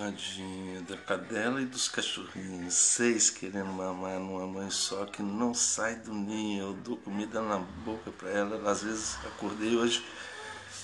[0.00, 5.96] Tadinha da cadela e dos cachorrinhos, seis querendo mamar numa mãe só que não sai
[5.96, 6.62] do ninho.
[6.68, 8.56] Eu dou comida na boca para ela.
[8.56, 8.70] ela.
[8.70, 10.02] Às vezes acordei hoje,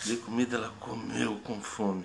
[0.05, 2.05] dei comida, ela comeu com fome.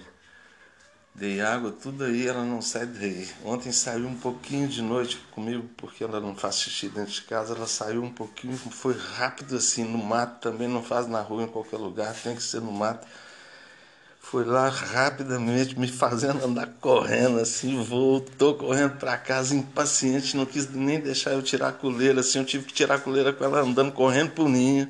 [1.14, 3.30] Dei água, tudo aí, ela não sai daí.
[3.44, 7.54] Ontem saiu um pouquinho de noite comigo, porque ela não faz xixi dentro de casa.
[7.54, 11.48] Ela saiu um pouquinho, foi rápido assim, no mato também, não faz na rua, em
[11.48, 13.06] qualquer lugar, tem que ser no mato
[14.22, 20.70] foi lá rapidamente me fazendo andar correndo assim, voltou correndo para casa impaciente, não quis
[20.70, 23.62] nem deixar eu tirar a coleira, assim, eu tive que tirar a coleira com ela
[23.62, 24.88] andando correndo pro ninho.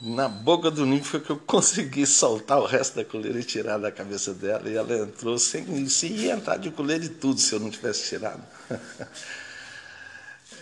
[0.00, 3.76] Na boca do ninho foi que eu consegui soltar o resto da coleira e tirar
[3.76, 7.52] da cabeça dela, e ela entrou sem, se ia entrar de coleira e tudo se
[7.52, 8.42] eu não tivesse tirado.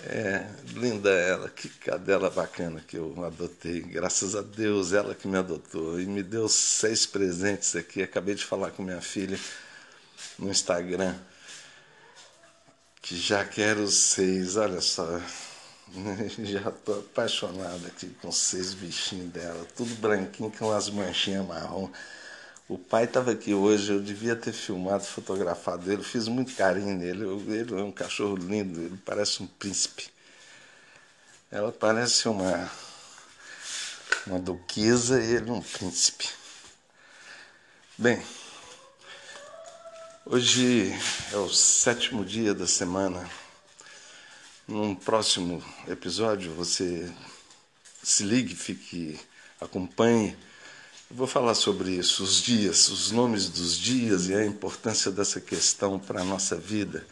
[0.04, 3.80] É, linda ela, que cadela bacana que eu adotei.
[3.80, 6.00] Graças a Deus, ela que me adotou.
[6.00, 8.02] E me deu seis presentes aqui.
[8.02, 9.38] Acabei de falar com minha filha
[10.38, 11.14] no Instagram.
[13.02, 15.20] Que já quero seis, olha só.
[16.44, 19.66] Já estou apaixonado aqui com seis bichinhos dela.
[19.74, 21.90] Tudo branquinho com as manchinhas marrom.
[22.68, 27.24] O pai estava aqui hoje, eu devia ter filmado, fotografado ele, fiz muito carinho nele.
[27.24, 30.10] Ele é um cachorro lindo, ele parece um príncipe.
[31.50, 32.70] Ela parece uma,
[34.26, 36.28] uma duquesa e ele um príncipe.
[37.96, 38.22] Bem,
[40.26, 40.92] hoje
[41.32, 43.26] é o sétimo dia da semana.
[44.66, 47.10] Num próximo episódio você
[48.02, 49.18] se ligue, fique,
[49.58, 50.36] acompanhe
[51.10, 55.98] vou falar sobre isso, os dias, os nomes dos dias e a importância dessa questão
[55.98, 57.06] para a nossa vida,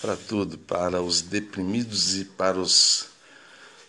[0.00, 3.06] para tudo, para os deprimidos e para os,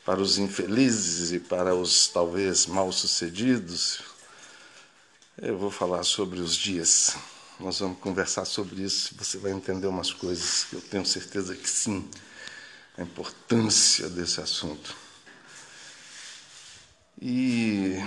[0.04, 4.02] para os infelizes e para os talvez mal-sucedidos.
[5.42, 7.16] Eu vou falar sobre os dias.
[7.60, 9.14] Nós vamos conversar sobre isso.
[9.18, 12.10] Você vai entender umas coisas que eu tenho certeza que sim,
[12.98, 14.96] a importância desse assunto.
[17.22, 17.98] E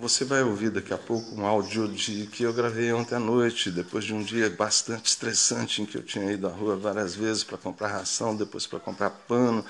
[0.00, 3.70] você vai ouvir daqui a pouco um áudio de que eu gravei ontem à noite,
[3.70, 7.44] depois de um dia bastante estressante em que eu tinha ido à rua várias vezes
[7.44, 9.62] para comprar ração, depois para comprar pano.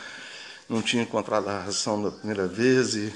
[0.69, 3.13] Não tinha encontrado a ração da primeira vez e,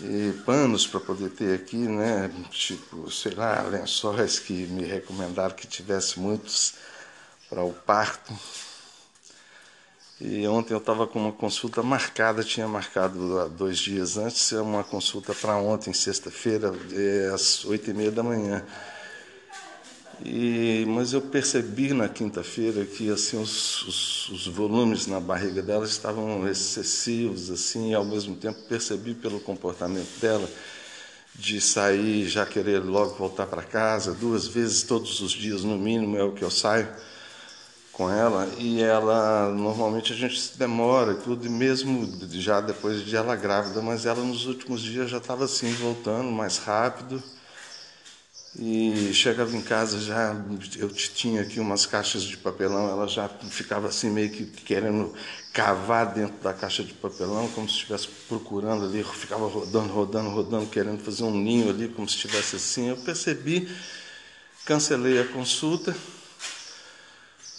[0.00, 2.30] e panos para poder ter aqui, né?
[2.50, 6.74] Tipo, sei lá, lençóis que me recomendaram que tivesse muitos
[7.48, 8.32] para o parto.
[10.20, 14.84] E ontem eu estava com uma consulta marcada, tinha marcado dois dias antes, é uma
[14.84, 16.70] consulta para ontem, sexta-feira,
[17.32, 18.62] às oito e meia da manhã.
[20.22, 25.86] E, mas eu percebi na quinta-feira que assim os, os, os, volumes na barriga dela
[25.86, 30.46] estavam excessivos, assim, e ao mesmo tempo percebi pelo comportamento dela
[31.34, 36.18] de sair já querer logo voltar para casa, duas vezes todos os dias no mínimo
[36.18, 36.86] é o que eu saio
[38.00, 43.14] com ela e ela normalmente a gente se demora e tudo, mesmo já depois de
[43.14, 47.22] ela grávida, mas ela nos últimos dias já estava assim voltando mais rápido
[48.58, 50.34] e chegava em casa já
[50.78, 55.12] eu tinha aqui umas caixas de papelão, ela já ficava assim meio que querendo
[55.52, 60.66] cavar dentro da caixa de papelão, como se estivesse procurando ali, ficava rodando, rodando, rodando,
[60.70, 62.88] querendo fazer um ninho ali, como se estivesse assim.
[62.88, 63.68] Eu percebi,
[64.64, 65.94] cancelei a consulta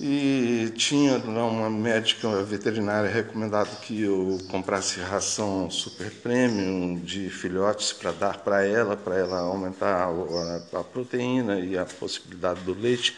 [0.04, 7.94] e tinha lá uma médica veterinária recomendado que eu comprasse ração super premium de filhotes
[7.94, 13.16] para dar para ela, para ela aumentar a, a, proteína e a possibilidade do leite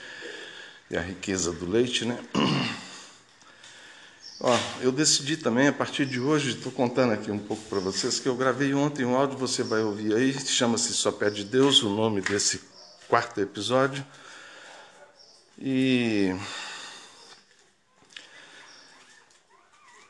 [0.92, 2.20] e a riqueza do leite, né?
[4.42, 8.20] Ó, eu decidi também, a partir de hoje, estou contando aqui um pouco para vocês,
[8.20, 11.82] que eu gravei ontem um áudio, você vai ouvir aí, chama-se Só Pé de Deus,
[11.82, 12.60] o nome desse
[13.08, 14.06] quarto episódio.
[15.58, 16.36] E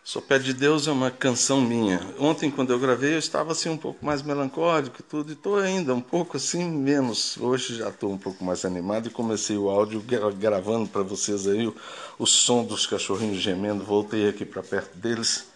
[0.04, 2.02] Só Pé de Deus é uma canção minha.
[2.20, 5.58] Ontem, quando eu gravei, eu estava assim um pouco mais melancólico e tudo, e estou
[5.58, 7.38] ainda um pouco assim menos.
[7.38, 10.04] Hoje já estou um pouco mais animado e comecei o áudio
[10.38, 11.76] gravando para vocês aí o,
[12.20, 13.86] o som dos cachorrinhos gemendo.
[13.86, 15.48] Voltei aqui para perto deles.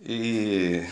[0.00, 0.86] E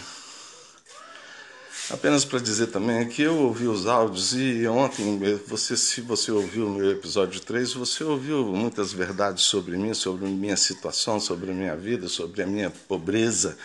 [1.92, 6.66] Apenas para dizer também que eu ouvi os áudios e ontem, você, se você ouviu
[6.66, 11.54] o meu episódio 3, você ouviu muitas verdades sobre mim, sobre minha situação, sobre a
[11.54, 13.58] minha vida, sobre a minha pobreza,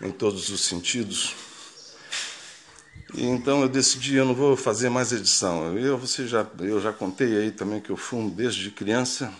[0.00, 1.36] em todos os sentidos.
[3.14, 5.78] E então eu decidi, eu não vou fazer mais edição.
[5.78, 9.32] Eu, você já, eu já contei aí também que eu fumo desde criança.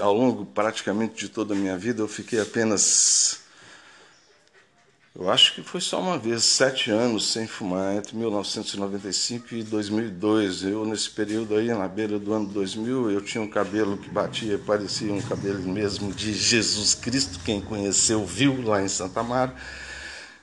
[0.00, 3.41] Ao longo praticamente de toda a minha vida, eu fiquei apenas
[5.14, 10.62] Eu acho que foi só uma vez, sete anos sem fumar, entre 1995 e 2002.
[10.62, 14.58] Eu, nesse período aí, na beira do ano 2000, eu tinha um cabelo que batia,
[14.58, 17.40] parecia um cabelo mesmo de Jesus Cristo.
[17.44, 19.52] Quem conheceu, viu lá em Santa Amaro.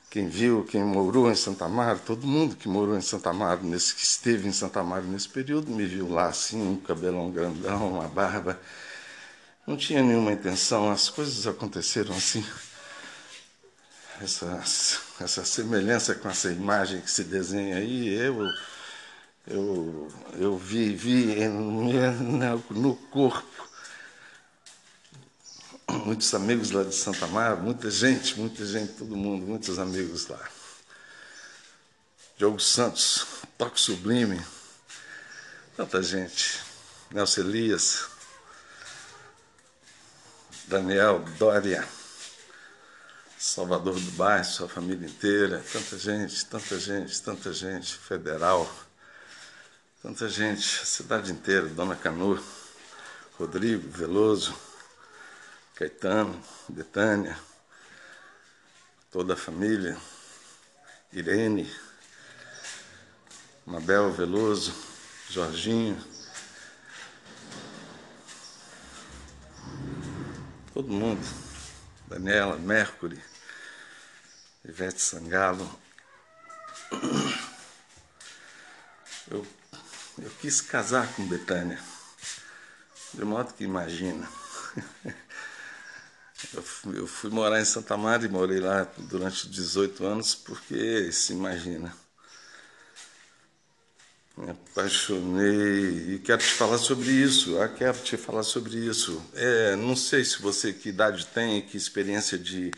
[0.08, 3.96] Quem viu, quem morou em Santa Amaro, todo mundo que morou em Santa Amaro, nesse,
[3.96, 8.08] que esteve em Santa Amaro nesse período, me viu lá assim, um cabelão grandão, uma
[8.08, 8.60] barba.
[9.66, 12.44] Não tinha nenhuma intenção, as coisas aconteceram assim
[14.22, 14.64] essa,
[15.20, 18.48] essa semelhança com essa imagem que se desenha aí, eu,
[19.48, 20.08] eu,
[20.38, 21.36] eu vi, vi
[22.70, 23.70] no corpo
[26.06, 30.40] muitos amigos lá de Santa Mar, muita gente, muita gente, todo mundo, muitos amigos lá.
[32.38, 33.26] Diogo Santos,
[33.58, 34.40] Toque Sublime,
[35.76, 36.60] tanta gente.
[37.12, 38.06] Nelson Elias,
[40.68, 41.99] Daniel Dória.
[43.42, 48.70] Salvador do Bairro, sua família inteira, tanta gente, tanta gente, tanta gente, Federal,
[50.02, 52.38] tanta gente, a cidade inteira, Dona Canu,
[53.40, 54.54] Rodrigo, Veloso,
[55.74, 56.38] Caetano,
[56.68, 57.40] Betânia,
[59.10, 59.98] toda a família,
[61.14, 61.74] Irene,
[63.66, 64.74] Mabel Veloso,
[65.30, 65.98] Jorginho,
[70.74, 71.49] todo mundo,
[72.10, 73.22] Daniela, Mercury,
[74.66, 75.80] Ivete Sangalo.
[79.30, 79.46] Eu,
[80.18, 81.80] eu quis casar com Betânia,
[83.14, 84.28] de modo que imagina.
[86.54, 86.64] Eu
[87.08, 91.94] fui, morar em Santa Maria e morei lá durante 18 anos, porque se imagina.
[94.80, 97.60] Apaixonei e quero te falar sobre isso.
[97.60, 99.22] Ah, quero te falar sobre isso.
[99.36, 102.72] É, não sei se você que idade tem, que experiência de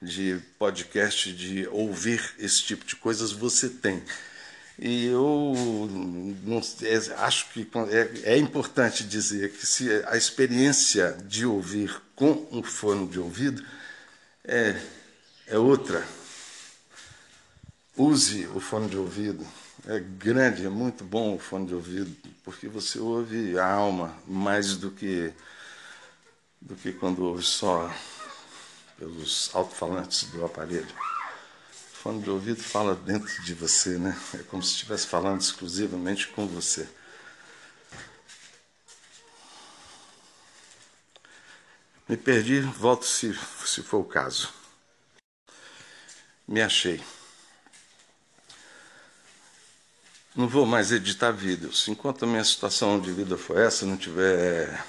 [0.00, 4.02] de podcast, de ouvir esse tipo de coisas, você tem.
[4.78, 5.54] E eu
[6.42, 12.46] não, é, acho que é, é, importante dizer que se a experiência de ouvir com
[12.50, 13.64] um fone de ouvido
[14.44, 14.76] é,
[15.46, 16.04] é outra.
[17.96, 19.46] Use o fone de ouvido.
[19.86, 22.10] É grande, é muito bom o fone de ouvido,
[22.42, 25.30] porque você ouve a alma mais do que,
[26.58, 27.94] do que quando ouve só
[28.96, 30.88] pelos alto-falantes do aparelho.
[30.88, 34.18] O fone de ouvido fala dentro de você, né?
[34.32, 36.88] É como se estivesse falando exclusivamente com você.
[42.08, 44.48] Me perdi, volto se, se for o caso.
[46.48, 47.02] Me achei.
[50.36, 51.86] Não vou mais editar vídeos.
[51.86, 54.84] Enquanto a minha situação de vida for essa, não tiver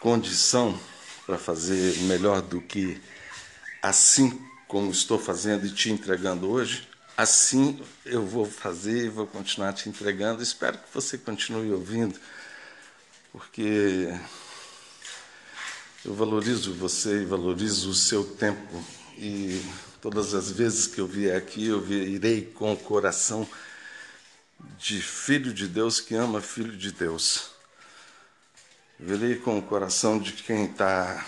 [0.00, 0.76] condição
[1.24, 3.00] para fazer melhor do que
[3.80, 9.72] assim como estou fazendo e te entregando hoje, assim eu vou fazer e vou continuar
[9.72, 10.42] te entregando.
[10.42, 12.18] Espero que você continue ouvindo,
[13.30, 14.12] porque
[16.04, 18.84] eu valorizo você e valorizo o seu tempo.
[19.16, 19.62] E
[20.02, 23.48] todas as vezes que eu vier aqui, eu irei com o coração
[24.78, 27.50] de filho de Deus que ama filho de Deus.
[28.98, 31.26] Virei com o coração de quem está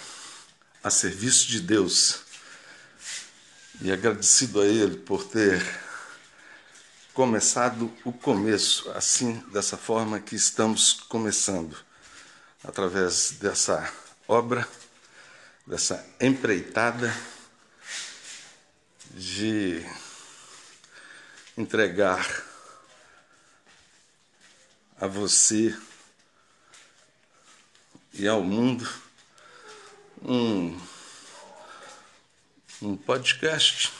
[0.82, 2.20] a serviço de Deus
[3.80, 5.62] e agradecido a Ele por ter
[7.12, 11.76] começado o começo assim, dessa forma que estamos começando,
[12.62, 13.92] através dessa
[14.28, 14.68] obra,
[15.66, 17.14] dessa empreitada
[19.14, 19.82] de
[21.56, 22.26] entregar
[24.98, 25.76] a você
[28.14, 28.88] e ao mundo
[30.22, 30.80] um,
[32.80, 33.92] um podcast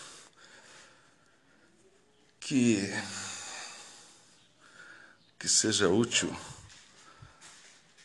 [2.41, 2.79] que,
[5.39, 6.35] que seja útil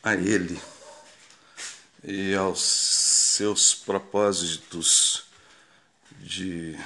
[0.02, 0.60] a ele
[2.04, 5.24] e aos seus propósitos
[6.20, 6.78] de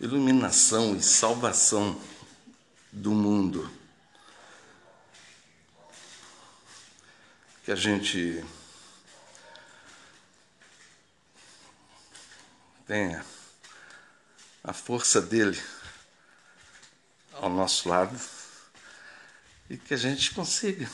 [0.00, 2.00] iluminação e salvação
[2.92, 3.84] do mundo.
[7.64, 8.44] que a gente
[12.86, 13.24] tenha
[14.62, 15.58] a força dele
[17.32, 18.20] ao nosso lado
[19.70, 20.86] e que a gente consiga,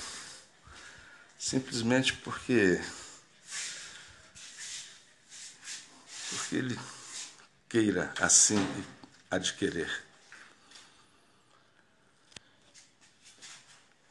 [1.36, 2.80] simplesmente porque
[6.30, 6.78] porque ele
[7.70, 8.58] queira assim
[9.30, 9.88] adquirir.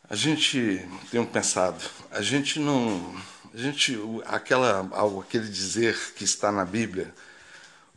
[0.09, 3.21] A gente tem pensado, a gente não,
[3.53, 4.89] a gente aquela
[5.19, 7.13] aquele dizer que está na Bíblia,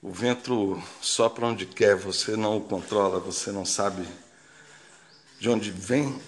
[0.03, 4.05] o vento sopra onde quer, você não o controla, você não sabe
[5.39, 6.21] de onde vem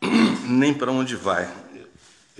[0.46, 1.52] nem para onde vai.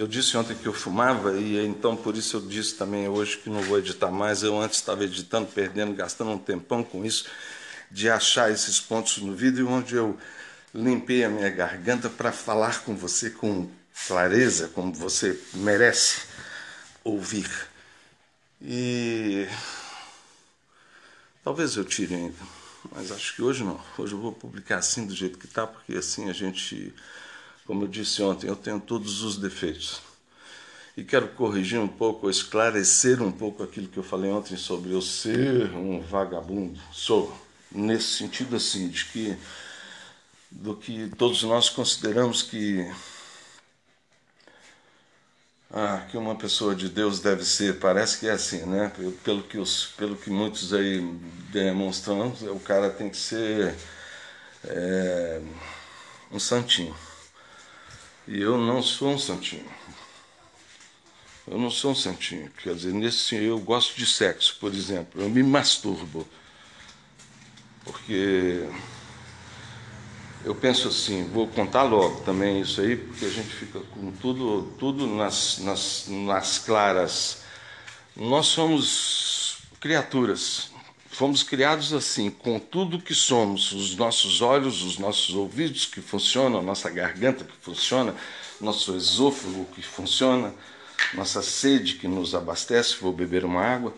[0.02, 3.48] Eu disse ontem que eu fumava e então por isso eu disse também hoje que
[3.48, 4.42] não vou editar mais.
[4.42, 7.26] Eu antes estava editando, perdendo, gastando um tempão com isso,
[7.88, 10.18] de achar esses pontos no vídeo onde eu
[10.74, 13.70] limpei a minha garganta para falar com você com
[14.08, 16.22] clareza, como você merece
[17.04, 17.48] ouvir.
[18.60, 19.46] E
[21.44, 22.38] talvez eu tire ainda,
[22.90, 23.80] mas acho que hoje não.
[23.96, 26.92] Hoje eu vou publicar assim do jeito que está, porque assim a gente
[27.66, 30.00] como eu disse ontem, eu tenho todos os defeitos.
[30.96, 35.00] E quero corrigir um pouco, esclarecer um pouco aquilo que eu falei ontem sobre eu
[35.00, 36.78] ser um vagabundo.
[36.92, 37.34] Sou,
[37.70, 39.36] nesse sentido assim, de que
[40.50, 42.86] do que todos nós consideramos que
[45.70, 48.92] ah, que uma pessoa de Deus deve ser, parece que é assim, né?
[49.24, 51.00] Pelo que, os, pelo que muitos aí
[51.50, 53.74] demonstram, o cara tem que ser
[54.64, 55.40] é,
[56.30, 56.94] um santinho.
[58.26, 59.66] E eu não sou um santinho.
[61.46, 62.50] Eu não sou um santinho.
[62.62, 65.20] Quer dizer, nesse eu gosto de sexo, por exemplo.
[65.20, 66.26] Eu me masturbo.
[67.84, 68.68] Porque
[70.44, 74.72] eu penso assim, vou contar logo também isso aí, porque a gente fica com tudo,
[74.76, 77.42] tudo nas, nas, nas claras.
[78.16, 80.71] Nós somos criaturas,
[81.12, 86.60] fomos criados assim, com tudo que somos, os nossos olhos, os nossos ouvidos que funcionam,
[86.60, 88.16] a nossa garganta que funciona,
[88.58, 90.54] nosso esôfago que funciona,
[91.12, 93.94] nossa sede que nos abastece, vou beber uma água.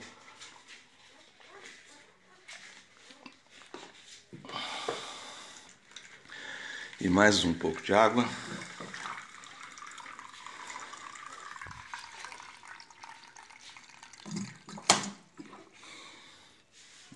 [7.01, 8.29] E mais um pouco de água.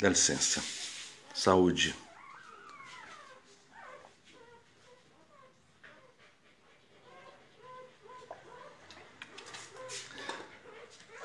[0.01, 0.63] Dá licença.
[1.35, 1.95] Saúde.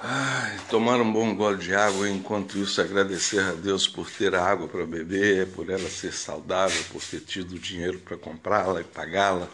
[0.02, 4.68] Ai, tomar um bom gole de água enquanto isso agradecer a Deus por ter água
[4.68, 9.48] para beber, por ela ser saudável, por ter tido dinheiro para comprá-la e pagá-la.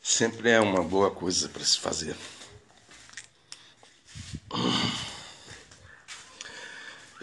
[0.00, 2.16] Sempre é uma boa coisa para se fazer.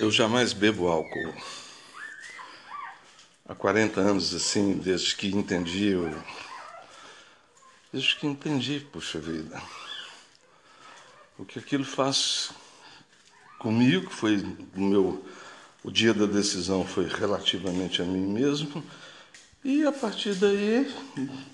[0.05, 1.33] Eu jamais bebo álcool.
[3.50, 6.15] Há 40 anos, assim, desde que entendi, eu...
[7.91, 9.59] desde que entendi, puxa vida,
[11.39, 12.51] o que aquilo faz
[13.57, 14.45] comigo, foi
[14.75, 15.25] o meu,
[15.83, 18.83] o dia da decisão foi relativamente a mim mesmo,
[19.63, 20.88] e a partir daí,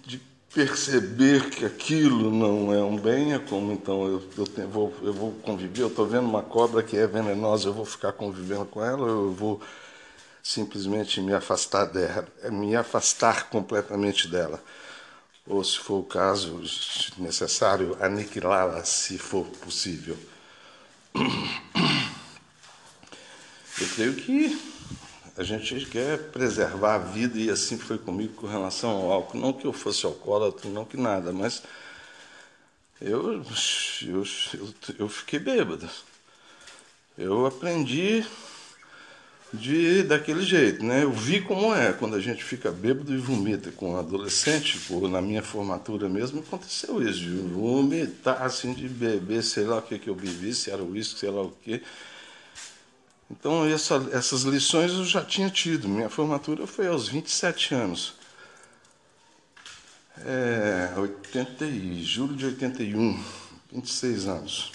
[0.05, 0.17] de
[0.53, 5.13] perceber que aquilo não é um bem, é como então eu, eu, tenho, vou, eu
[5.13, 8.83] vou conviver, eu estou vendo uma cobra que é venenosa, eu vou ficar convivendo com
[8.83, 9.61] ela, eu vou
[10.43, 14.61] simplesmente me afastar dela, é me afastar completamente dela.
[15.47, 16.61] Ou, se for o caso
[17.17, 20.17] necessário, aniquilá-la, se for possível.
[23.79, 24.70] Eu creio que
[25.41, 29.37] a gente quer preservar a vida e assim foi comigo com relação ao álcool.
[29.39, 31.63] Não que eu fosse alcoólatra, não que nada, mas
[33.01, 33.43] eu, eu,
[34.07, 34.23] eu,
[34.99, 35.89] eu fiquei bêbado.
[37.17, 38.23] Eu aprendi
[39.53, 41.03] de daquele jeito, né?
[41.03, 43.71] Eu vi como é quando a gente fica bêbado e vomita.
[43.71, 49.43] Com um adolescente, ou na minha formatura mesmo, aconteceu isso, de vomitar, assim, de beber,
[49.43, 51.81] sei lá o que, que eu bebi, se era uísque, sei lá o que.
[53.31, 55.87] Então, essa, essas lições eu já tinha tido.
[55.87, 58.15] Minha formatura foi aos 27 anos.
[60.25, 61.65] É, 80,
[62.03, 63.23] julho de 81,
[63.71, 64.71] 26 anos.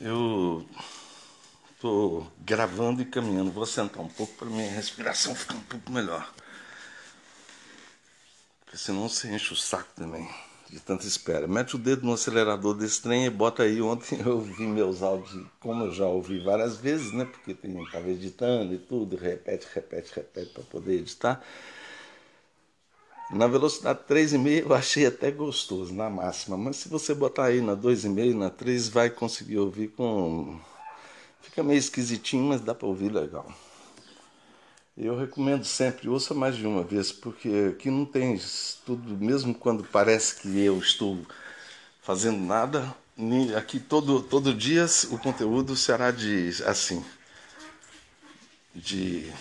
[0.00, 0.66] Eu
[1.72, 3.52] estou gravando e caminhando.
[3.52, 6.32] Vou sentar um pouco para minha respiração ficar um pouco melhor.
[8.64, 10.28] Porque senão você enche o saco também
[10.70, 11.48] de tanta espera.
[11.48, 13.82] Mete o dedo no acelerador desse trem e bota aí.
[13.82, 17.24] Ontem eu ouvi meus áudios, como eu já ouvi várias vezes, né?
[17.24, 21.42] Porque estava editando e tudo, repete, repete, repete para poder editar.
[23.32, 26.56] Na velocidade 3,5 eu achei até gostoso, na máxima.
[26.56, 30.58] Mas se você botar aí na 2,5, na 3, vai conseguir ouvir com.
[31.40, 33.46] Fica meio esquisitinho, mas dá para ouvir legal.
[34.96, 38.38] Eu recomendo sempre, ouça mais de uma vez, porque aqui não tem
[38.84, 41.24] tudo, mesmo quando parece que eu estou
[42.02, 42.94] fazendo nada,
[43.56, 47.04] aqui todo, todo dia o conteúdo será de assim
[48.74, 49.32] de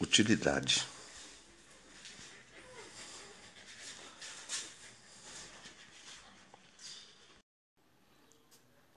[0.00, 0.95] utilidade.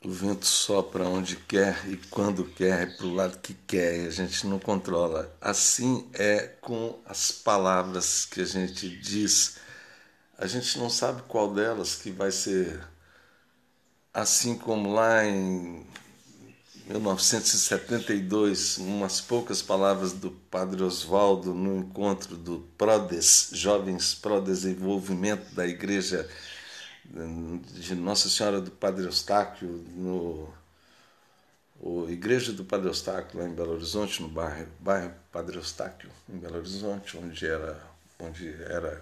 [0.09, 4.09] O vento sopra onde quer e quando quer, para o lado que quer, e a
[4.09, 5.31] gente não controla.
[5.39, 9.57] Assim é com as palavras que a gente diz.
[10.35, 12.81] A gente não sabe qual delas que vai ser
[14.11, 15.85] assim como lá em
[16.87, 25.67] 1972, umas poucas palavras do Padre Oswaldo no encontro do PRODES, Jovens Pro Desenvolvimento da
[25.67, 26.27] Igreja
[27.11, 30.47] de Nossa Senhora do Padre Eustáquio, no
[31.81, 36.37] o Igreja do Padre Eustáquio, lá em Belo Horizonte, no bairro, bairro Padre Eustáquio, em
[36.37, 37.81] Belo Horizonte, onde era,
[38.19, 39.01] onde era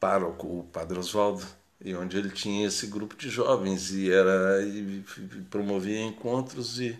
[0.00, 1.46] pároco o Padre Oswaldo,
[1.80, 5.04] e onde ele tinha esse grupo de jovens e, era, e
[5.50, 6.98] promovia encontros e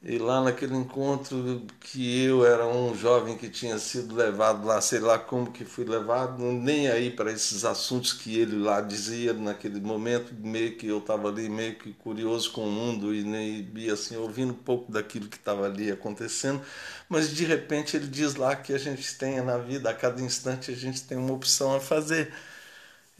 [0.00, 5.00] e lá naquele encontro que eu era um jovem que tinha sido levado lá, sei
[5.00, 9.80] lá como que fui levado, nem aí para esses assuntos que ele lá dizia naquele
[9.80, 13.90] momento, meio que eu estava ali meio que curioso com o mundo e, nem, e
[13.90, 16.62] assim ouvindo um pouco daquilo que estava ali acontecendo,
[17.08, 20.70] mas de repente ele diz lá que a gente tem na vida, a cada instante
[20.70, 22.32] a gente tem uma opção a fazer.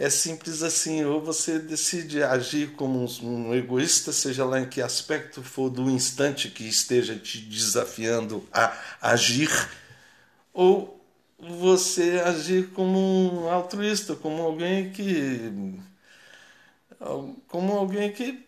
[0.01, 5.43] É simples assim, ou você decide agir como um egoísta, seja lá em que aspecto
[5.43, 9.51] for do instante que esteja te desafiando a agir,
[10.53, 11.05] ou
[11.37, 15.53] você agir como um altruísta, como alguém que
[17.49, 18.47] como alguém que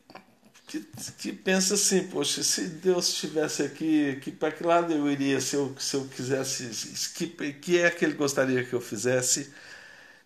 [0.68, 0.86] que,
[1.18, 5.56] que pensa assim, poxa, se Deus estivesse aqui, que para que lado eu iria se
[5.56, 9.52] eu, se eu quisesse, que, que é que ele gostaria que eu fizesse?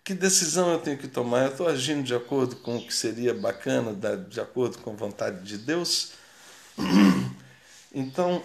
[0.05, 1.45] Que decisão eu tenho que tomar?
[1.45, 3.95] Eu estou agindo de acordo com o que seria bacana,
[4.29, 6.13] de acordo com a vontade de Deus?
[7.97, 8.43] Então,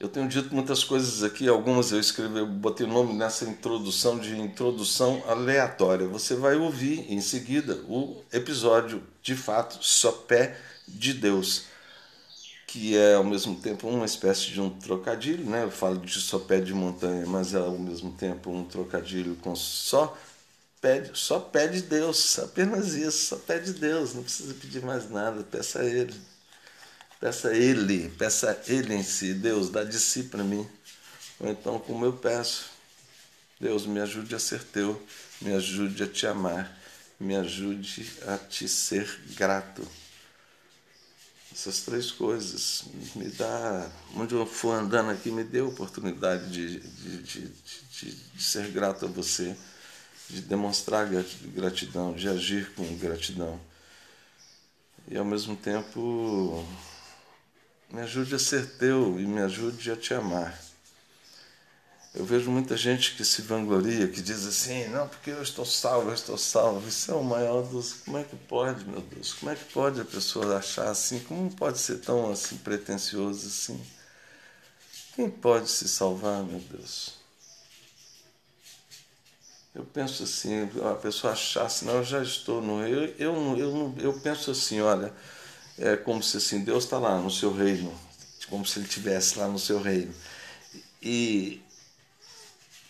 [0.00, 4.18] eu tenho dito muitas coisas aqui, algumas eu escrevi, eu botei o nome nessa introdução
[4.18, 6.08] de introdução aleatória.
[6.08, 11.66] Você vai ouvir em seguida o episódio, de fato, só pé de Deus
[12.74, 15.62] que é ao mesmo tempo uma espécie de um trocadilho, né?
[15.62, 19.54] Eu falo de só pé de montanha, mas é ao mesmo tempo um trocadilho com
[19.54, 20.18] só
[20.80, 25.08] pé, só pé de Deus, apenas isso, só pé de Deus, não precisa pedir mais
[25.08, 26.20] nada, peça a Ele.
[27.20, 30.66] Peça a Ele, peça a Ele em si, Deus, dá de si para mim.
[31.38, 32.64] Ou então, como eu peço,
[33.60, 35.00] Deus, me ajude a ser teu,
[35.40, 36.76] me ajude a te amar,
[37.20, 39.88] me ajude a te ser grato.
[41.54, 42.82] Essas três coisas
[43.14, 47.48] me dá, onde eu for andando aqui, me dê a oportunidade de, de, de,
[47.92, 49.56] de, de ser grato a você,
[50.28, 51.08] de demonstrar
[51.54, 53.60] gratidão, de agir com gratidão.
[55.06, 56.66] E ao mesmo tempo
[57.88, 60.60] me ajude a ser teu e me ajude a te amar.
[62.14, 66.10] Eu vejo muita gente que se vangloria, que diz assim, não, porque eu estou salvo,
[66.10, 66.88] eu estou salvo.
[66.88, 67.94] Isso é o maior dos.
[68.04, 69.32] Como é que pode, meu Deus?
[69.32, 71.18] Como é que pode a pessoa achar assim?
[71.20, 73.84] Como pode ser tão assim pretensioso assim?
[75.16, 77.14] Quem pode se salvar, meu Deus?
[79.74, 82.86] Eu penso assim, a pessoa achar assim, não, eu já estou no.
[82.86, 85.12] Eu, eu, eu, eu penso assim, olha,
[85.76, 87.92] é como se assim, Deus está lá no seu reino,
[88.48, 90.14] como se ele estivesse lá no seu reino.
[91.02, 91.60] E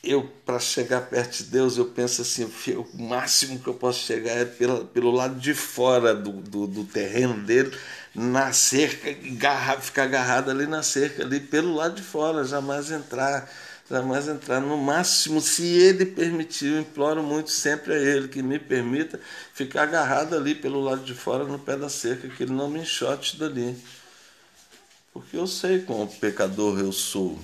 [0.04, 4.32] eu, para chegar perto de Deus, eu penso assim: o máximo que eu posso chegar
[4.32, 7.76] é pela, pelo lado de fora do, do, do terreno dele,
[8.14, 13.50] na cerca, garra, ficar agarrado ali na cerca, ali pelo lado de fora, jamais entrar,
[13.90, 14.60] jamais entrar.
[14.60, 19.18] No máximo, se ele permitir, eu imploro muito sempre a ele que me permita
[19.52, 22.80] ficar agarrado ali pelo lado de fora, no pé da cerca, que ele não me
[22.80, 23.76] enxote dali.
[25.12, 27.38] Porque eu sei como pecador eu sou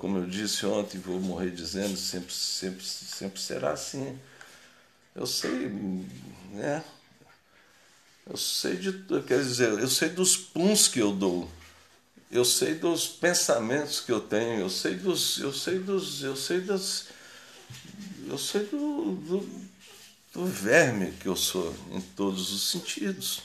[0.00, 4.18] como eu disse ontem, vou morrer dizendo, sempre, sempre, sempre será assim.
[5.14, 5.68] Eu sei,
[6.52, 6.84] né?
[8.28, 8.92] Eu sei de
[9.22, 11.48] quer dizer, eu sei dos puns que eu dou.
[12.30, 16.60] Eu sei dos pensamentos que eu tenho, eu sei dos, eu sei dos, eu sei
[16.60, 17.06] das
[18.28, 19.68] eu sei do, do,
[20.32, 23.42] do verme que eu sou em todos os sentidos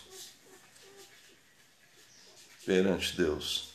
[2.65, 3.70] perante Deus.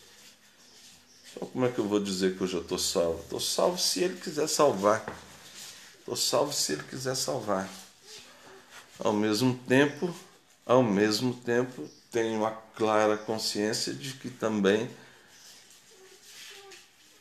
[1.36, 3.20] Então, como é que eu vou dizer que eu já estou salvo?
[3.20, 5.04] Estou salvo se Ele quiser salvar.
[5.98, 7.68] Estou salvo se Ele quiser salvar.
[8.98, 10.16] Ao mesmo tempo,
[10.64, 14.90] ao mesmo tempo, tenho a clara consciência de que também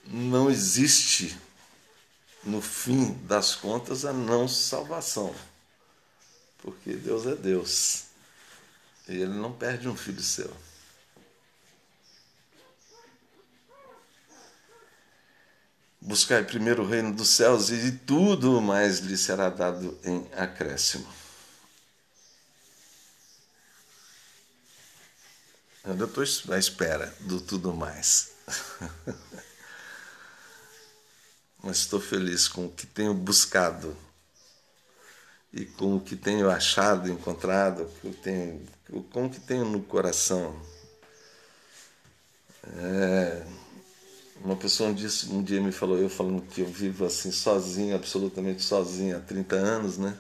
[0.06, 1.38] não existe
[2.42, 5.36] no fim das contas, a não salvação.
[6.60, 8.04] Porque Deus é Deus.
[9.10, 10.56] E Ele não perde um filho seu.
[16.06, 21.12] Buscai primeiro o reino dos céus e tudo mais lhe será dado em acréscimo.
[25.84, 28.34] Eu estou à espera do tudo mais.
[31.64, 33.98] Mas estou feliz com o que tenho buscado
[35.52, 38.64] e com o que tenho achado, encontrado, que tenho,
[39.12, 40.56] com o que tenho no coração.
[42.64, 43.65] É,
[44.44, 47.96] uma pessoa um dia, um dia me falou, eu falando que eu vivo assim sozinho,
[47.96, 50.18] absolutamente sozinho há 30 anos, né?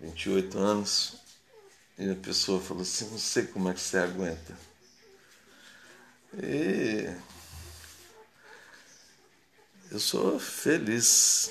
[0.00, 1.16] 28 anos.
[1.98, 4.56] E a pessoa falou assim, não sei como é que você aguenta.
[6.42, 7.10] E
[9.90, 11.50] eu sou feliz,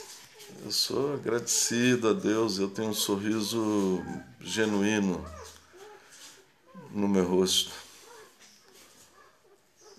[0.63, 4.03] eu sou agradecido a Deus, eu tenho um sorriso
[4.39, 5.25] genuíno
[6.91, 7.84] no meu rosto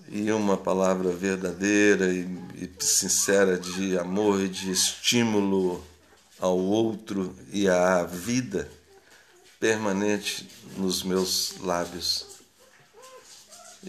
[0.08, 2.22] e uma palavra verdadeira e,
[2.54, 5.84] e sincera de amor e de estímulo
[6.38, 8.70] ao outro e à vida
[9.58, 12.26] permanente nos meus lábios.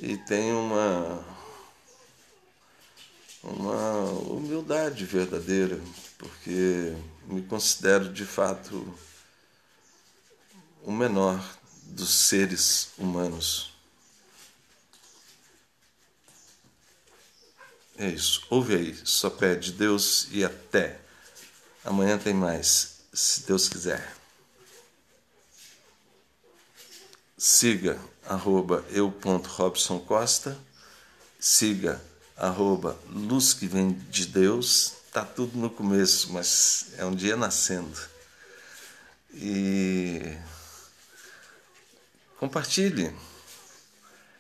[0.01, 1.25] E tenho uma,
[3.43, 5.80] uma humildade verdadeira,
[6.17, 6.95] porque
[7.27, 8.93] me considero de fato
[10.84, 11.43] o menor
[11.84, 13.76] dos seres humanos.
[17.97, 18.45] É isso.
[18.49, 18.99] Ouve aí.
[19.03, 20.99] Só pede Deus e até.
[21.83, 24.15] Amanhã tem mais, se Deus quiser.
[27.38, 30.57] Siga arroba eu.robsoncosta.
[31.39, 32.01] Siga
[32.36, 34.93] arroba luz que vem de Deus.
[35.12, 37.97] Tá tudo no começo, mas é um dia nascendo.
[39.33, 40.38] E
[42.38, 43.15] compartilhe.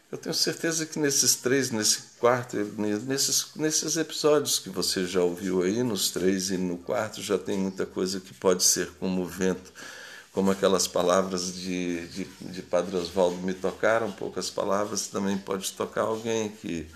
[0.09, 5.61] Eu tenho certeza que nesses três, nesse quarto, nesses, nesses episódios que você já ouviu
[5.63, 9.73] aí, nos três e no quarto, já tem muita coisa que pode ser como vento,
[10.31, 16.03] como aquelas palavras de, de, de Padre Oswaldo me tocaram, poucas palavras também pode tocar
[16.03, 16.89] alguém que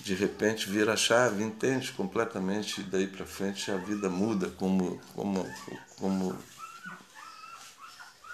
[0.00, 5.00] de repente vira a chave, entende completamente e daí para frente a vida muda como,
[5.14, 5.48] como,
[6.00, 6.36] como,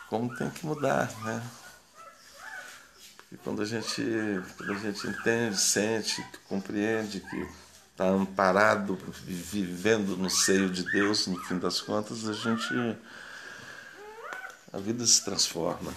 [0.09, 1.43] como tem que mudar, né?
[3.33, 4.03] E quando a gente,
[4.57, 7.49] quando a gente entende, sente, compreende que
[7.93, 12.99] está amparado, vivendo no seio de Deus, no fim das contas, a gente.
[14.73, 15.95] a vida se transforma.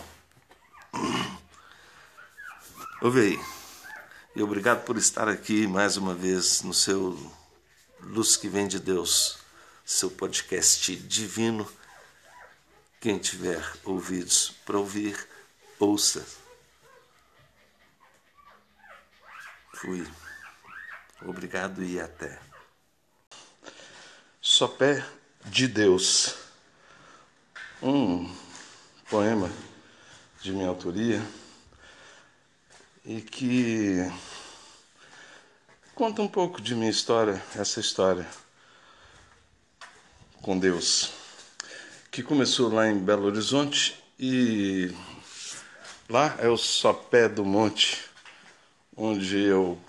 [3.01, 3.39] Ouve.
[4.35, 7.17] E obrigado por estar aqui mais uma vez no seu
[7.99, 9.39] Luz que Vem de Deus,
[9.83, 11.67] seu podcast divino.
[12.99, 15.17] Quem tiver ouvidos para ouvir,
[15.79, 16.42] ouça.
[19.83, 20.07] Fui.
[21.23, 22.39] Obrigado e até.
[24.39, 25.05] Sopé
[25.43, 26.35] de Deus.
[27.81, 28.33] Um
[29.09, 29.51] poema
[30.41, 31.21] de minha autoria
[33.03, 34.09] e que
[35.93, 38.25] conta um pouco de minha história, essa história
[40.41, 41.11] com Deus,
[42.09, 44.95] que começou lá em Belo Horizonte e
[46.07, 48.12] lá é o sopé do monte
[48.95, 49.79] onde eu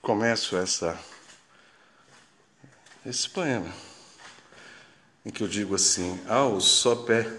[0.00, 0.98] começo essa
[3.04, 3.72] esse poema,
[5.24, 7.30] em que eu digo assim: Ao sopé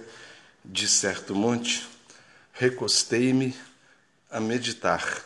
[0.63, 1.87] de certo monte,
[2.53, 3.55] recostei-me
[4.29, 5.23] a meditar.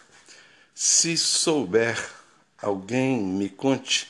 [0.73, 1.97] Se souber,
[2.61, 4.09] alguém me conte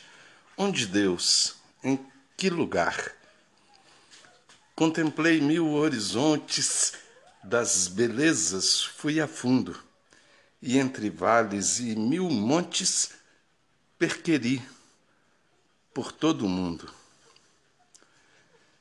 [0.57, 1.99] onde Deus, em
[2.37, 3.11] que lugar.
[4.75, 6.93] Contemplei mil horizontes
[7.43, 9.82] das belezas, fui a fundo
[10.65, 13.09] e entre vales e mil montes
[13.99, 14.63] perqueri
[15.93, 16.89] por todo o mundo.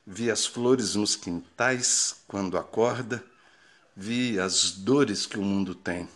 [0.07, 3.21] Vi as flores nos quintais quando acorda,
[3.93, 6.07] vi as dores que o mundo tem.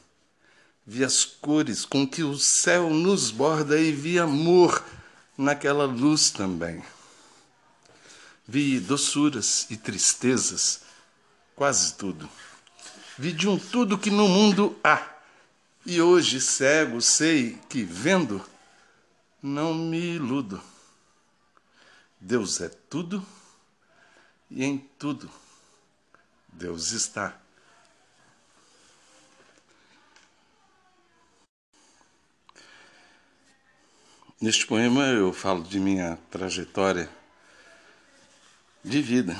[0.85, 4.81] Vi as cores com que o céu nos borda e vi amor
[5.37, 6.81] naquela luz também.
[8.47, 10.79] Vi doçuras e tristezas,
[11.57, 12.29] quase tudo.
[13.17, 15.16] Vi de um tudo que no mundo há
[15.87, 18.45] e hoje, cego, sei que vendo,
[19.41, 20.61] não me iludo.
[22.19, 23.25] Deus é tudo
[24.51, 25.31] e em tudo
[26.49, 27.39] Deus está.
[34.41, 37.09] Neste poema eu falo de minha trajetória
[38.83, 39.37] de vida,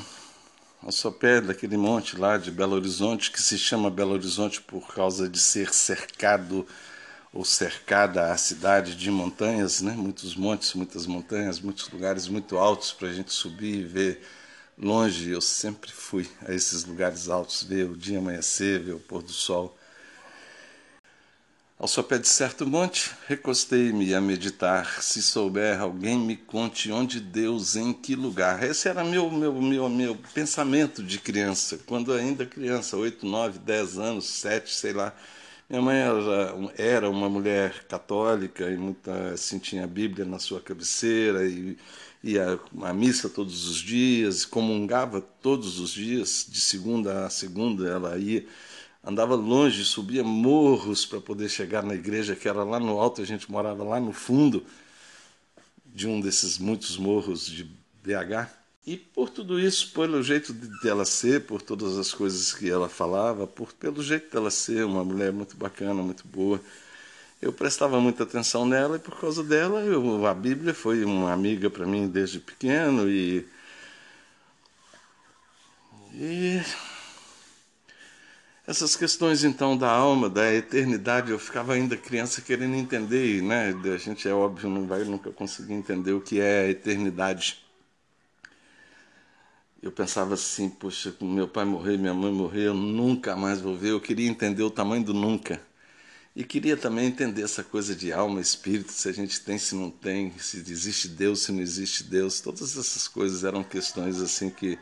[0.82, 5.28] ao sopé daquele monte lá de Belo Horizonte, que se chama Belo Horizonte por causa
[5.28, 6.66] de ser cercado
[7.34, 9.92] ou cercada a cidade de montanhas, né?
[9.92, 14.22] muitos montes, muitas montanhas, muitos lugares muito altos para a gente subir e ver
[14.78, 15.32] longe.
[15.32, 19.32] Eu sempre fui a esses lugares altos, ver o dia amanhecer, ver o pôr do
[19.32, 19.78] sol.
[21.80, 25.00] Ao sopé de certo monte, recostei-me a meditar.
[25.00, 28.64] Se souber, alguém me conte onde Deus, em que lugar.
[28.64, 33.96] Esse era meu meu meu meu pensamento de criança, quando ainda criança, oito, nove, dez
[34.00, 35.16] anos, sete, sei lá.
[35.70, 40.60] Minha mãe era, era uma mulher católica e muita, assim, tinha a Bíblia na sua
[40.60, 41.78] cabeceira e
[42.24, 48.18] ia à missa todos os dias, comungava todos os dias, de segunda a segunda ela
[48.18, 48.48] ia
[49.08, 53.26] andava longe, subia morros para poder chegar na igreja, que era lá no alto, a
[53.26, 54.66] gente morava lá no fundo
[55.86, 57.64] de um desses muitos morros de
[58.04, 58.50] BH.
[58.86, 60.52] E por tudo isso, pelo jeito
[60.84, 65.06] dela ser, por todas as coisas que ela falava, por pelo jeito dela ser, uma
[65.06, 66.60] mulher muito bacana, muito boa,
[67.42, 71.70] eu prestava muita atenção nela e por causa dela, eu, a Bíblia foi uma amiga
[71.70, 73.48] para mim desde pequeno e
[76.14, 76.60] e
[78.68, 83.74] essas questões então da alma, da eternidade, eu ficava ainda criança querendo entender, né?
[83.94, 87.66] A gente é óbvio não vai nunca conseguir entender o que é a eternidade.
[89.82, 93.92] Eu pensava assim, poxa, meu pai morrer, minha mãe morrer, eu nunca mais vou ver.
[93.92, 95.62] Eu queria entender o tamanho do nunca.
[96.36, 99.90] E queria também entender essa coisa de alma, espírito, se a gente tem, se não
[99.90, 102.42] tem, se existe Deus, se não existe Deus.
[102.42, 104.78] Todas essas coisas eram questões assim que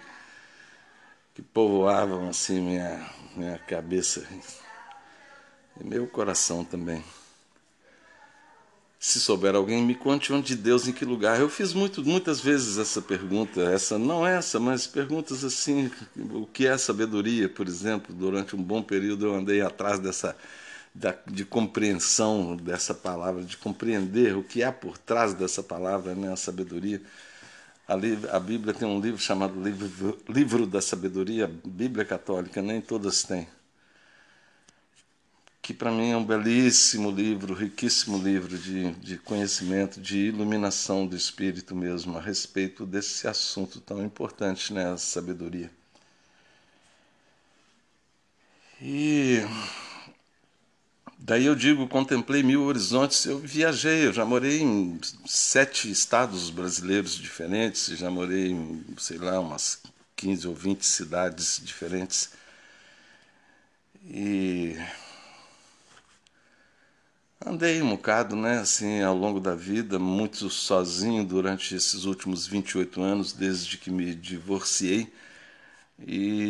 [1.36, 4.26] que povoavam assim minha, minha cabeça
[5.80, 7.04] e meu coração também.
[9.00, 11.39] Se souber alguém, me conte onde Deus, em que lugar.
[11.39, 15.91] Eu fiz muito, muitas vezes essa pergunta, essa não essa, mas perguntas assim,
[16.34, 18.15] o que é sabedoria, por exemplo.
[18.15, 20.36] Durante um bom período eu andei atrás dessa
[20.95, 26.32] da, de compreensão dessa palavra, de compreender o que há por trás dessa palavra, né,
[26.32, 27.02] a sabedoria.
[27.88, 33.48] A, Bíblia tem um livro chamado livro, livro da Sabedoria, Bíblia Católica, nem todas têm.
[35.62, 41.15] Que para mim é um belíssimo livro, riquíssimo livro de, de conhecimento, de iluminação do
[41.15, 45.69] espírito mesmo, a respeito desse assunto tão importante, né, a sabedoria.
[48.82, 49.41] E
[51.17, 53.25] Daí eu digo, contemplei mil horizontes.
[53.25, 59.39] Eu viajei, eu já morei em sete estados brasileiros diferentes, já morei em, sei lá,
[59.39, 59.82] umas
[60.15, 62.32] 15 ou 20 cidades diferentes.
[64.04, 64.78] E
[67.43, 73.01] andei um bocado, né, assim, ao longo da vida, muito sozinho durante esses últimos 28
[73.01, 75.12] anos, desde que me divorciei.
[75.99, 76.44] E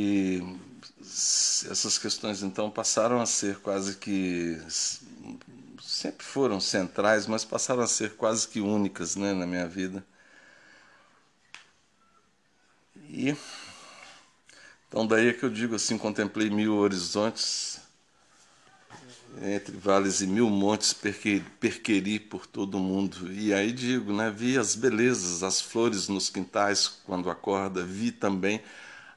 [1.69, 4.59] essas questões então passaram a ser quase que
[5.81, 10.05] sempre foram centrais, mas passaram a ser quase que únicas, né, na minha vida.
[13.09, 13.35] E
[14.87, 17.79] então daí é que eu digo assim, contemplei mil horizontes
[19.41, 23.31] entre vales e mil montes perqueri por todo o mundo.
[23.31, 28.61] E aí digo, né, vi as belezas, as flores nos quintais quando acorda, vi também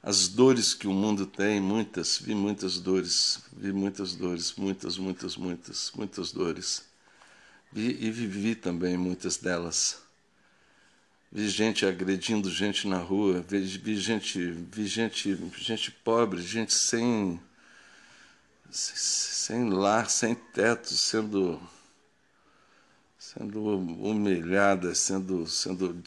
[0.01, 5.35] as dores que o mundo tem, muitas, vi muitas dores, vi muitas dores, muitas, muitas,
[5.35, 6.85] muitas, muitas dores.
[7.71, 10.01] Vi e vivi também muitas delas.
[11.31, 17.39] Vi gente agredindo gente na rua, vi, vi gente, vi gente, gente pobre, gente sem
[18.71, 21.59] sem lar, sem teto, sendo
[23.17, 26.01] sendo humilhada, sendo sendo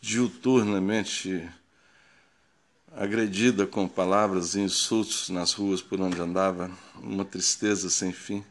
[0.00, 1.48] diuturnamente
[2.96, 8.44] agredida com palavras e insultos nas ruas por onde andava, uma tristeza sem fim.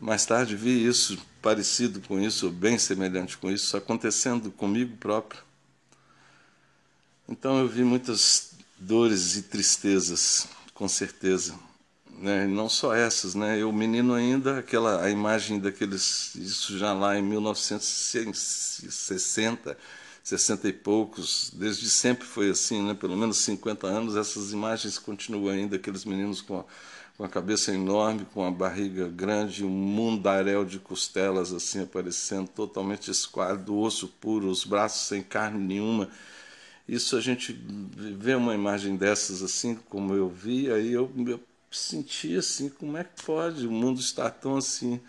[0.00, 5.42] Mais tarde vi isso parecido com isso, ou bem semelhante com isso, acontecendo comigo próprio.
[7.28, 11.54] Então eu vi muitas dores e tristezas, com certeza.
[12.18, 12.46] Né?
[12.46, 13.60] Não só essas, né?
[13.60, 19.76] Eu menino ainda, aquela a imagem daqueles, isso já lá em 1960,
[20.24, 22.94] 60 e poucos, desde sempre foi assim, né?
[22.94, 26.64] pelo menos 50 anos, essas imagens continuam ainda, aqueles meninos com a,
[27.18, 33.10] com a cabeça enorme, com a barriga grande, um mundaréu de costelas assim aparecendo, totalmente
[33.10, 36.08] esquálido, osso puro, os braços sem carne nenhuma.
[36.88, 42.34] Isso a gente vê uma imagem dessas assim, como eu vi, aí eu, eu senti
[42.34, 45.00] assim, como é que pode o mundo estar tão assim,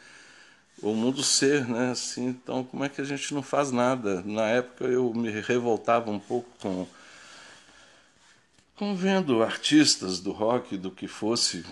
[0.91, 1.91] o mundo ser, né?
[1.91, 4.21] Assim, então, como é que a gente não faz nada?
[4.23, 6.87] Na época eu me revoltava um pouco com,
[8.75, 11.65] com vendo artistas do rock, do que fosse,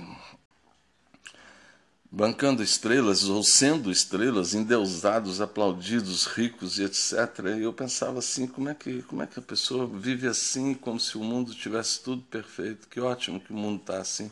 [2.12, 7.58] bancando estrelas ou sendo estrelas, endeusados, aplaudidos, ricos e etc.
[7.60, 11.00] E eu pensava assim, como é que como é que a pessoa vive assim, como
[11.00, 12.88] se o mundo tivesse tudo perfeito?
[12.90, 14.32] Que ótimo que o mundo está assim.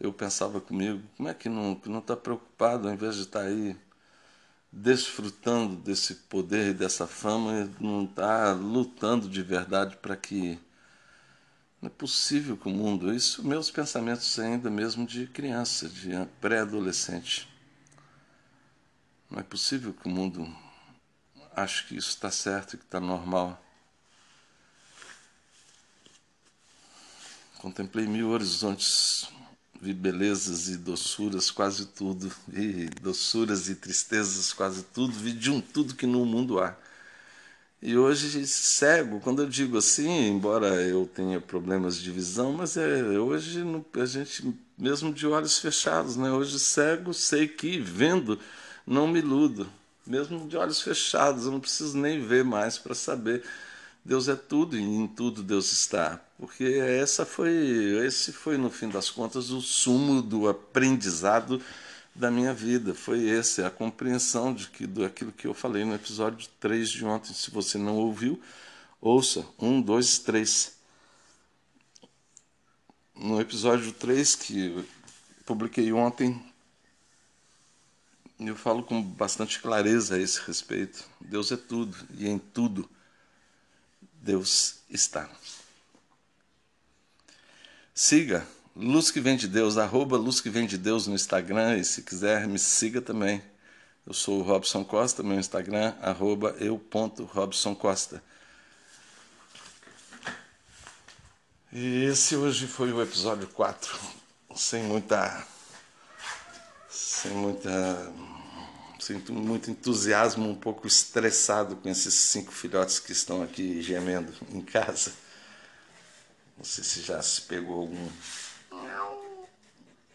[0.00, 3.76] Eu pensava comigo, como é que não está preocupado ao invés de estar tá aí
[4.72, 10.58] desfrutando desse poder e dessa fama, não está lutando de verdade para que
[11.80, 17.48] não é possível que o mundo, isso meus pensamentos ainda mesmo de criança, de pré-adolescente.
[19.30, 20.46] Não é possível que o mundo
[21.56, 23.60] ache que isso está certo, que está normal.
[27.58, 29.28] Contemplei mil horizontes,
[29.80, 35.60] vi belezas e doçuras, quase tudo, vi doçuras e tristezas, quase tudo, vi de um
[35.60, 36.76] tudo que no mundo há.
[37.82, 43.18] E hoje cego, quando eu digo assim, embora eu tenha problemas de visão, mas é
[43.18, 43.64] hoje
[43.94, 46.30] a gente mesmo de olhos fechados, né?
[46.30, 48.38] Hoje cego, sei que vendo
[48.86, 49.66] não me iludo,
[50.06, 53.44] mesmo de olhos fechados, eu não preciso nem ver mais para saber.
[54.04, 57.52] Deus é tudo e em tudo Deus está, porque essa foi,
[58.06, 61.62] esse foi no fim das contas o sumo do aprendizado
[62.14, 62.94] da minha vida.
[62.94, 67.34] Foi esse, a compreensão de que daquilo que eu falei no episódio 3 de ontem.
[67.34, 68.40] Se você não ouviu,
[69.02, 69.46] ouça.
[69.58, 70.76] 1, 2, 3.
[73.16, 74.82] No episódio 3 que
[75.44, 76.42] publiquei ontem,
[78.38, 81.04] eu falo com bastante clareza a esse respeito.
[81.20, 82.88] Deus é tudo e em tudo
[84.22, 85.28] Deus está.
[87.94, 91.84] Siga Luz que vem de Deus, arroba Luz que vem de Deus no Instagram e
[91.84, 93.42] se quiser me siga também.
[94.06, 98.22] Eu sou o Robson Costa, meu Instagram, arroba eu.robsoncosta.
[101.72, 103.98] E esse hoje foi o episódio 4,
[104.56, 105.46] sem muita.
[106.88, 108.12] sem muita.
[108.98, 114.62] sem muito entusiasmo, um pouco estressado com esses cinco filhotes que estão aqui gemendo em
[114.62, 115.12] casa.
[116.60, 118.10] Não sei se já se pegou algum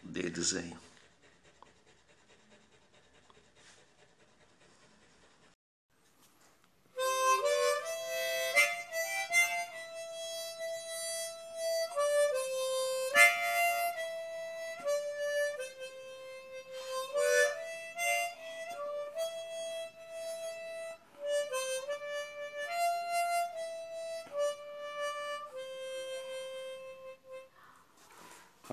[0.00, 0.72] deles aí.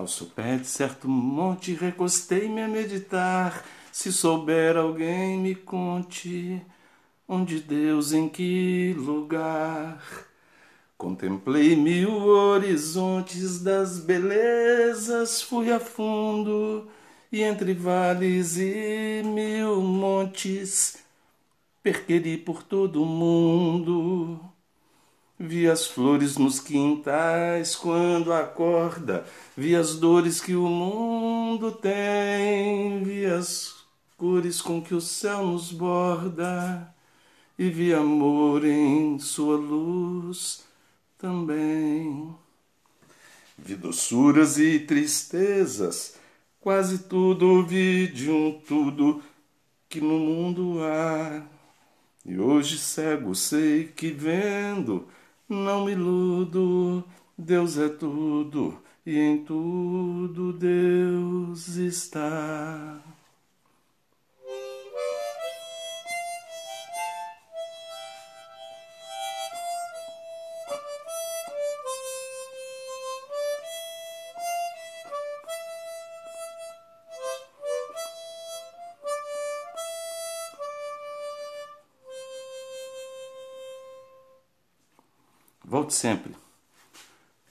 [0.04, 3.64] Ao sopé de certo monte recostei-me a meditar.
[3.90, 6.62] Se souber alguém, me conte
[7.26, 10.04] onde Deus, em que lugar.
[10.98, 16.90] Contemplei mil horizontes das belezas, fui a fundo
[17.32, 20.98] e entre vales e mil montes
[21.82, 24.53] perqueri por todo o mundo.
[25.40, 29.26] Vi as flores nos quintais quando acorda,
[29.58, 33.74] vi as dores que o mundo tem, vi as
[34.16, 36.94] cores com que o céu nos borda,
[37.58, 40.64] e vi amor em sua luz
[41.18, 42.34] também.
[43.58, 46.16] Vi doçuras e tristezas,
[46.62, 49.22] quase tudo vi de um tudo
[49.90, 51.44] que no mundo há.
[52.26, 55.08] E hoje cego sei que vendo
[55.54, 57.04] não me iludo,
[57.38, 63.13] Deus é tudo e em tudo Deus está.
[86.04, 86.36] Sempre.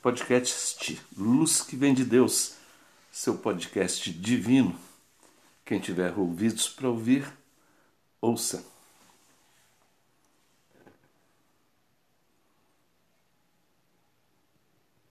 [0.02, 2.56] Podcast Luz que vem de Deus,
[3.10, 4.78] seu podcast divino.
[5.64, 7.26] Quem tiver ouvidos para ouvir,
[8.20, 8.71] ouça.